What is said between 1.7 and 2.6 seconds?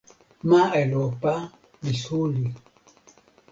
li suli.